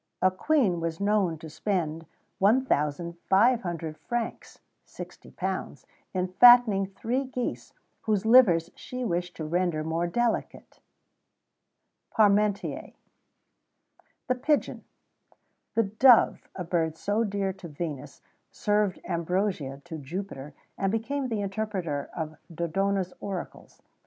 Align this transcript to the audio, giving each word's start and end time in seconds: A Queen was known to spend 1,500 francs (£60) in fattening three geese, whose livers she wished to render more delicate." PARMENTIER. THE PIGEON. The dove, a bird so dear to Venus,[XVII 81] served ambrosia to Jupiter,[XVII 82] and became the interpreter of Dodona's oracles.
A 0.19 0.31
Queen 0.31 0.79
was 0.79 0.99
known 0.99 1.37
to 1.37 1.47
spend 1.47 2.07
1,500 2.39 3.97
francs 3.99 4.57
(£60) 4.87 5.85
in 6.15 6.27
fattening 6.39 6.87
three 6.87 7.25
geese, 7.25 7.73
whose 8.01 8.25
livers 8.25 8.71
she 8.73 9.05
wished 9.05 9.35
to 9.35 9.45
render 9.45 9.83
more 9.83 10.07
delicate." 10.07 10.79
PARMENTIER. 12.15 12.93
THE 14.25 14.33
PIGEON. 14.33 14.83
The 15.75 15.83
dove, 15.83 16.49
a 16.55 16.63
bird 16.63 16.97
so 16.97 17.23
dear 17.23 17.53
to 17.53 17.67
Venus,[XVII 17.67 18.27
81] 18.27 18.29
served 18.49 18.99
ambrosia 19.05 19.81
to 19.85 19.99
Jupiter,[XVII 19.99 20.55
82] 20.83 20.83
and 20.83 20.91
became 20.91 21.27
the 21.27 21.41
interpreter 21.41 22.09
of 22.15 22.37
Dodona's 22.51 23.13
oracles. 23.19 23.83